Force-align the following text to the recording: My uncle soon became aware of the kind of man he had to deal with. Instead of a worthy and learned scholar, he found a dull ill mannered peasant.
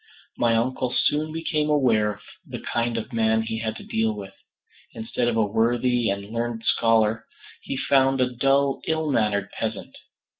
My 0.35 0.55
uncle 0.55 0.91
soon 0.97 1.31
became 1.31 1.69
aware 1.69 2.11
of 2.15 2.21
the 2.43 2.57
kind 2.57 2.97
of 2.97 3.13
man 3.13 3.43
he 3.43 3.59
had 3.59 3.75
to 3.75 3.83
deal 3.83 4.15
with. 4.15 4.33
Instead 4.95 5.27
of 5.27 5.37
a 5.37 5.45
worthy 5.45 6.09
and 6.09 6.25
learned 6.31 6.63
scholar, 6.65 7.27
he 7.61 7.77
found 7.77 8.19
a 8.19 8.33
dull 8.33 8.81
ill 8.87 9.11
mannered 9.11 9.51
peasant. 9.51 9.95